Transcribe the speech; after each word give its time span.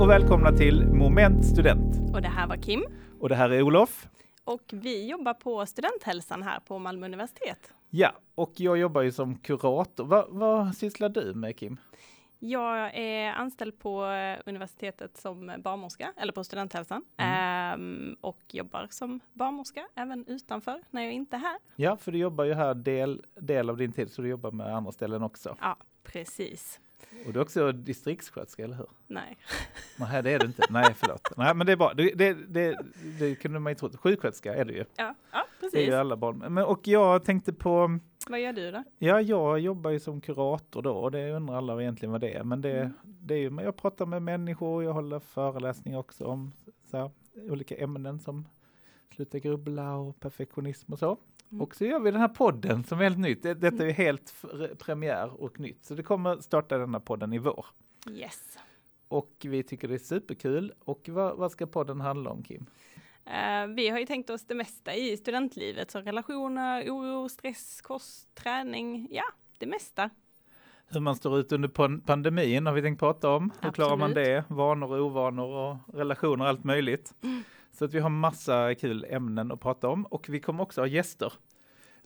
och 0.00 0.08
välkomna 0.08 0.52
till 0.52 0.86
Moment 0.86 1.46
Student. 1.46 2.14
Och 2.14 2.22
det 2.22 2.28
här 2.28 2.46
var 2.46 2.56
Kim. 2.56 2.84
Och 3.20 3.28
det 3.28 3.34
här 3.34 3.50
är 3.50 3.62
Olof. 3.62 4.08
Och 4.44 4.62
vi 4.70 5.08
jobbar 5.08 5.34
på 5.34 5.66
studenthälsan 5.66 6.42
här 6.42 6.60
på 6.60 6.78
Malmö 6.78 7.06
universitet. 7.06 7.72
Ja, 7.90 8.12
och 8.34 8.52
jag 8.56 8.78
jobbar 8.78 9.02
ju 9.02 9.12
som 9.12 9.38
kurator. 9.38 10.04
Va, 10.04 10.26
vad 10.28 10.74
sysslar 10.76 11.08
du 11.08 11.34
med 11.34 11.56
Kim? 11.56 11.76
Jag 12.38 12.94
är 12.94 13.32
anställd 13.32 13.78
på 13.78 14.04
universitetet 14.46 15.16
som 15.16 15.52
barnmorska, 15.58 16.12
eller 16.16 16.32
på 16.32 16.44
studenthälsan, 16.44 17.04
mm. 17.16 17.34
ehm, 17.34 18.16
och 18.20 18.40
jobbar 18.48 18.86
som 18.90 19.20
barnmorska 19.32 19.88
även 19.94 20.26
utanför 20.26 20.82
när 20.90 21.02
jag 21.02 21.12
inte 21.12 21.36
är 21.36 21.40
här. 21.40 21.58
Ja, 21.76 21.96
för 21.96 22.12
du 22.12 22.18
jobbar 22.18 22.44
ju 22.44 22.54
här 22.54 22.74
del, 22.74 23.22
del 23.34 23.70
av 23.70 23.76
din 23.76 23.92
tid, 23.92 24.10
så 24.10 24.22
du 24.22 24.28
jobbar 24.28 24.50
med 24.50 24.76
andra 24.76 24.92
ställen 24.92 25.22
också. 25.22 25.56
Ja, 25.60 25.76
precis. 26.02 26.80
Och 27.26 27.32
du 27.32 27.38
är 27.38 27.42
också 27.42 27.72
distriktssköterska, 27.72 28.64
eller 28.64 28.76
hur? 28.76 28.88
Nej. 29.06 29.38
Nej, 29.96 30.22
det 30.22 30.30
är 30.30 30.38
du 30.38 30.46
inte. 30.46 30.62
Nej, 30.70 30.94
förlåt. 30.96 31.28
Nej, 31.36 31.54
men 31.54 31.66
det 31.66 31.72
är 31.72 31.76
bra. 31.76 31.94
Det, 31.94 32.14
det, 32.14 32.34
det, 32.34 32.78
det 33.18 33.34
kunde 33.34 33.58
man 33.58 33.72
ju 33.72 33.74
tro. 33.74 33.90
Sjuksköterska 33.96 34.54
är 34.54 34.64
du 34.64 34.74
ju. 34.74 34.84
Ja, 34.96 35.14
ja 35.32 35.46
precis. 35.60 35.72
Det 35.72 35.82
är 35.82 35.86
ju 35.86 35.94
alla 35.94 36.16
barn. 36.16 36.38
Men, 36.38 36.64
och 36.64 36.88
jag 36.88 37.24
tänkte 37.24 37.52
på... 37.52 37.98
Vad 38.28 38.40
gör 38.40 38.52
du 38.52 38.70
då? 38.70 38.84
Ja, 38.98 39.20
jag 39.20 39.60
jobbar 39.60 39.90
ju 39.90 40.00
som 40.00 40.20
kurator 40.20 40.82
då 40.82 40.92
och 40.92 41.10
det 41.10 41.32
undrar 41.32 41.56
alla 41.56 41.82
egentligen 41.82 42.12
vad 42.12 42.20
det 42.20 42.36
är. 42.36 42.44
Men 42.44 42.60
det, 42.60 42.80
mm. 42.80 42.92
det 43.02 43.34
är 43.34 43.38
ju, 43.38 43.62
jag 43.62 43.76
pratar 43.76 44.06
med 44.06 44.22
människor, 44.22 44.84
jag 44.84 44.92
håller 44.92 45.20
föreläsningar 45.20 45.98
också 45.98 46.24
om 46.24 46.52
så 46.90 46.96
här, 46.96 47.10
olika 47.34 47.76
ämnen 47.76 48.20
som 48.20 48.48
sluta 49.14 49.38
grubbla 49.38 49.96
och 49.96 50.20
perfektionism 50.20 50.92
och 50.92 50.98
så. 50.98 51.18
Mm. 51.50 51.62
Och 51.62 51.76
så 51.76 51.84
gör 51.84 52.00
vi 52.00 52.10
den 52.10 52.20
här 52.20 52.28
podden 52.28 52.84
som 52.84 52.98
är 52.98 53.02
helt 53.02 53.18
nytt. 53.18 53.42
Detta 53.42 53.66
är 53.66 53.80
mm. 53.80 53.94
helt 53.94 54.34
premiär 54.78 55.42
och 55.42 55.60
nytt. 55.60 55.84
Så 55.84 55.94
det 55.94 56.02
kommer 56.02 56.36
starta 56.36 56.78
denna 56.78 57.00
podden 57.00 57.32
i 57.32 57.38
vår. 57.38 57.66
Yes. 58.10 58.58
Och 59.08 59.32
vi 59.40 59.62
tycker 59.62 59.88
det 59.88 59.94
är 59.94 59.98
superkul. 59.98 60.72
Och 60.78 61.08
vad, 61.08 61.36
vad 61.36 61.52
ska 61.52 61.66
podden 61.66 62.00
handla 62.00 62.30
om 62.30 62.42
Kim? 62.42 62.66
Uh, 63.26 63.74
vi 63.74 63.88
har 63.88 63.98
ju 63.98 64.06
tänkt 64.06 64.30
oss 64.30 64.44
det 64.46 64.54
mesta 64.54 64.94
i 64.94 65.16
studentlivet, 65.16 65.90
så 65.90 66.00
relationer, 66.00 66.90
oro, 66.90 67.28
stress, 67.28 67.80
kost, 67.80 68.34
träning, 68.34 69.08
ja, 69.10 69.24
det 69.58 69.66
mesta. 69.66 70.10
Hur 70.86 71.00
man 71.00 71.16
står 71.16 71.38
ut 71.38 71.52
under 71.52 71.98
pandemin 72.00 72.66
har 72.66 72.72
vi 72.72 72.82
tänkt 72.82 72.98
prata 72.98 73.30
om. 73.30 73.42
Hur 73.42 73.50
Absolut. 73.50 73.74
klarar 73.74 73.96
man 73.96 74.14
det? 74.14 74.44
Vanor 74.48 74.92
och 74.92 75.06
ovanor 75.06 75.46
och 75.46 75.94
relationer, 75.94 76.44
allt 76.44 76.64
möjligt. 76.64 77.14
Mm. 77.22 77.42
Så 77.72 77.84
att 77.84 77.94
vi 77.94 77.98
har 77.98 78.10
massa 78.10 78.74
kul 78.74 79.06
ämnen 79.08 79.52
att 79.52 79.60
prata 79.60 79.88
om 79.88 80.06
och 80.06 80.28
vi 80.28 80.40
kommer 80.40 80.62
också 80.62 80.80
ha 80.80 80.86
gäster. 80.86 81.32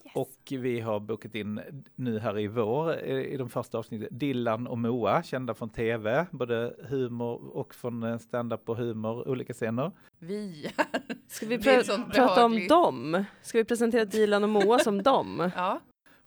Yes. 0.05 0.13
Och 0.15 0.41
vi 0.51 0.81
har 0.81 1.01
bokat 1.01 1.35
in 1.35 1.61
nu 1.95 2.19
här 2.19 2.39
i 2.39 2.47
vår 2.47 3.05
eh, 3.05 3.19
i 3.19 3.37
de 3.37 3.51
första 3.51 3.79
avsnitten 3.79 4.09
Dillan 4.11 4.67
och 4.67 4.79
Moa, 4.79 5.23
kända 5.23 5.55
från 5.55 5.71
tv, 5.71 6.27
både 6.31 6.75
humor 6.89 7.57
och 7.57 7.75
från 7.75 8.03
eh, 8.03 8.19
stand-up 8.19 8.69
och 8.69 8.77
humor, 8.77 9.29
olika 9.29 9.53
scener. 9.53 9.91
Vi. 10.19 10.71
Ska 11.29 11.47
vi 11.47 11.59
pr 11.59 12.13
prata 12.13 12.45
om 12.45 12.69
dem? 12.69 13.25
Ska 13.43 13.59
vi 13.59 13.65
presentera 13.65 14.05
Dilan 14.05 14.45
och 14.45 14.51
Moa 14.51 14.79
som 14.79 15.03
dem? 15.03 15.51
Ja. 15.57 15.81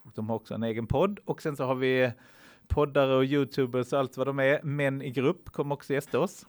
Och 0.04 0.12
de 0.16 0.30
har 0.30 0.36
också 0.36 0.54
en 0.54 0.64
egen 0.64 0.88
podd 0.88 1.20
och 1.26 1.42
sen 1.42 1.56
så 1.56 1.64
har 1.64 1.76
vi 1.76 2.12
poddare 2.68 3.16
och 3.16 3.26
youtubers 3.26 3.94
och 3.94 4.00
allt 4.00 4.18
vad 4.18 4.28
de 4.28 4.40
är. 4.40 4.64
Män 4.64 5.02
i 5.02 5.12
grupp 5.12 5.50
kommer 5.50 5.76
också 5.76 5.94
gästa 5.94 6.20
oss 6.20 6.46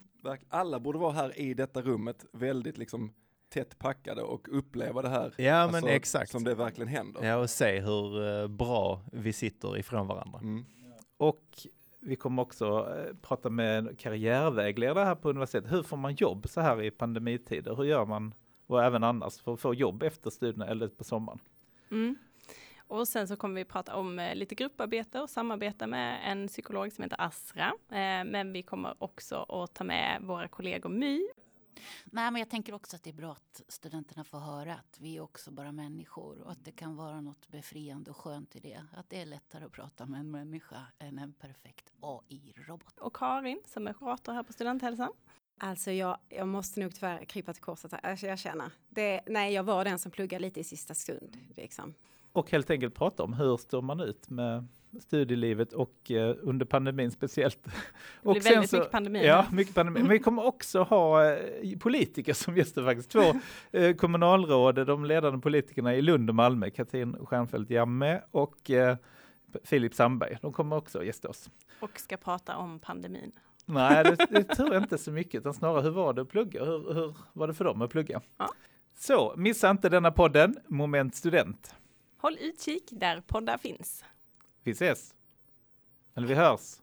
alla 0.49 0.79
borde 0.79 0.99
vara 0.99 1.11
här 1.11 1.39
i 1.39 1.53
detta 1.53 1.81
rummet 1.81 2.25
väldigt 2.31 2.77
liksom 2.77 3.13
tätt 3.49 3.79
packade 3.79 4.21
och 4.21 4.47
uppleva 4.57 5.01
det 5.01 5.09
här. 5.09 5.33
Ja 5.37 5.55
alltså, 5.55 5.85
men 5.85 5.95
exakt. 5.95 6.31
Som 6.31 6.43
det 6.43 6.55
verkligen 6.55 6.87
händer. 6.87 7.23
Ja 7.23 7.35
och 7.35 7.49
se 7.49 7.79
hur 7.79 8.21
uh, 8.21 8.47
bra 8.47 9.01
vi 9.11 9.33
sitter 9.33 9.77
ifrån 9.77 10.07
varandra. 10.07 10.39
Mm. 10.39 10.65
Och 11.17 11.67
vi 11.99 12.15
kommer 12.15 12.41
också 12.41 12.79
uh, 12.79 13.15
prata 13.21 13.49
med 13.49 13.99
karriärvägledare 13.99 15.05
här 15.05 15.15
på 15.15 15.29
universitetet. 15.29 15.71
Hur 15.71 15.83
får 15.83 15.97
man 15.97 16.13
jobb 16.13 16.49
så 16.49 16.61
här 16.61 16.81
i 16.83 16.91
pandemitider? 16.91 17.75
Hur 17.75 17.83
gör 17.83 18.05
man 18.05 18.33
och 18.67 18.83
även 18.83 19.03
annars 19.03 19.39
för 19.39 19.53
att 19.53 19.59
få 19.59 19.73
jobb 19.73 20.03
efter 20.03 20.29
studierna 20.29 20.67
eller 20.67 20.87
på 20.87 21.03
sommaren? 21.03 21.39
Mm. 21.91 22.15
Och 22.89 23.07
sen 23.07 23.27
så 23.27 23.35
kommer 23.35 23.55
vi 23.55 23.65
prata 23.65 23.95
om 23.95 24.19
eh, 24.19 24.35
lite 24.35 24.55
grupparbete 24.55 25.21
och 25.21 25.29
samarbeta 25.29 25.87
med 25.87 26.31
en 26.31 26.47
psykolog 26.47 26.91
som 26.93 27.03
heter 27.03 27.21
Asra. 27.21 27.73
Eh, 27.89 28.23
men 28.25 28.53
vi 28.53 28.63
kommer 28.63 29.03
också 29.03 29.35
att 29.35 29.73
ta 29.73 29.83
med 29.83 30.21
våra 30.21 30.47
kollegor 30.47 30.89
My. 30.89 31.27
Nej, 32.05 32.31
men 32.31 32.35
jag 32.35 32.49
tänker 32.49 32.73
också 32.73 32.95
att 32.95 33.03
det 33.03 33.09
är 33.09 33.13
bra 33.13 33.31
att 33.31 33.61
studenterna 33.67 34.23
får 34.23 34.39
höra 34.39 34.73
att 34.73 34.97
vi 34.99 35.17
är 35.17 35.21
också 35.21 35.51
bara 35.51 35.71
människor 35.71 36.41
och 36.41 36.51
att 36.51 36.65
det 36.65 36.71
kan 36.71 36.95
vara 36.95 37.21
något 37.21 37.47
befriande 37.47 38.11
och 38.11 38.17
skönt 38.17 38.55
i 38.55 38.59
det. 38.59 38.83
Att 38.95 39.09
det 39.09 39.21
är 39.21 39.25
lättare 39.25 39.65
att 39.65 39.71
prata 39.71 40.05
med 40.05 40.19
en 40.19 40.31
människa 40.31 40.85
än 40.99 41.19
en 41.19 41.33
perfekt 41.33 41.91
AI-robot. 42.01 42.99
Och 42.99 43.15
Karin 43.15 43.61
som 43.65 43.87
är 43.87 43.93
kurator 43.93 44.33
här 44.33 44.43
på 44.43 44.53
Studenthälsan. 44.53 45.11
Alltså 45.57 45.91
jag, 45.91 46.17
jag 46.29 46.47
måste 46.47 46.79
nog 46.79 46.95
tyvärr 46.95 47.25
krypa 47.25 47.53
till 47.53 47.63
korset 47.63 47.91
här. 47.91 48.05
Alltså 48.05 48.27
jag 48.27 48.39
känner, 48.39 48.71
det, 48.89 49.21
nej 49.25 49.53
jag 49.53 49.63
var 49.63 49.85
den 49.85 49.99
som 49.99 50.11
pluggade 50.11 50.41
lite 50.41 50.59
i 50.59 50.63
sista 50.63 50.93
stund. 50.93 51.37
Liksom 51.55 51.93
och 52.33 52.51
helt 52.51 52.69
enkelt 52.69 52.95
prata 52.95 53.23
om 53.23 53.33
hur 53.33 53.57
står 53.57 53.81
man 53.81 53.99
ut 53.99 54.29
med 54.29 54.67
studielivet 54.99 55.73
och 55.73 56.11
eh, 56.11 56.35
under 56.41 56.65
pandemin 56.65 57.11
speciellt. 57.11 57.63
Det 57.63 57.71
blir 58.21 58.31
och 58.31 58.45
väldigt 58.45 58.69
så, 58.69 58.75
mycket 58.75 58.91
pandemi. 58.91 59.25
Ja, 59.25 59.45
mycket 59.51 59.75
pandemi. 59.75 59.99
Men 59.99 60.09
vi 60.09 60.19
kommer 60.19 60.45
också 60.45 60.83
ha 60.83 61.31
eh, 61.33 61.77
politiker 61.79 62.33
som 62.33 62.57
gäster 62.57 62.83
faktiskt. 62.83 63.11
Två 63.11 63.33
eh, 63.71 63.95
kommunalråd, 63.95 64.87
de 64.87 65.05
ledande 65.05 65.39
politikerna 65.39 65.95
i 65.95 66.01
Lund 66.01 66.29
och 66.29 66.35
Malmö, 66.35 66.69
Katrin 66.69 67.25
Stjernfeldt 67.25 67.69
Jamme 67.69 68.21
och 68.31 68.71
eh, 68.71 68.97
Filip 69.63 69.93
Sandberg. 69.93 70.37
De 70.41 70.53
kommer 70.53 70.75
också 70.75 71.03
gästa 71.03 71.29
oss. 71.29 71.49
Och 71.79 71.99
ska 71.99 72.17
prata 72.17 72.57
om 72.57 72.79
pandemin. 72.79 73.31
Nej, 73.65 74.03
det, 74.03 74.15
det 74.29 74.43
tror 74.43 74.73
jag 74.73 74.83
inte 74.83 74.97
så 74.97 75.11
mycket, 75.11 75.35
utan 75.35 75.53
snarare 75.53 75.81
hur 75.81 75.89
var 75.89 76.13
det 76.13 76.21
att 76.21 76.29
plugga? 76.29 76.65
Hur, 76.65 76.93
hur 76.93 77.15
var 77.33 77.47
det 77.47 77.53
för 77.53 77.65
dem 77.65 77.81
att 77.81 77.91
plugga? 77.91 78.21
Ja. 78.37 78.49
Så 78.95 79.33
missa 79.37 79.69
inte 79.69 79.89
denna 79.89 80.11
podden, 80.11 80.55
Moment 80.67 81.15
Student. 81.15 81.75
Håll 82.21 82.37
utkik 82.39 82.83
där 82.91 83.21
poddar 83.21 83.57
finns. 83.57 84.03
Vi 84.63 84.71
ses. 84.71 85.13
Eller 86.15 86.27
vi 86.27 86.35
hörs. 86.35 86.75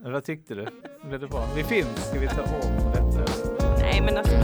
Eller 0.00 0.10
vad 0.10 0.24
tyckte 0.24 0.54
du? 0.54 0.66
Blev 1.08 1.20
det 1.20 1.28
bra? 1.28 1.48
Vi 1.56 1.64
finns. 1.64 2.08
Ska 2.08 2.18
vi 2.18 2.28
ta 2.28 2.42
om 2.42 2.92
detta? 2.92 3.32
Nej, 3.78 4.00
men 4.00 4.16
alltså. 4.16 4.34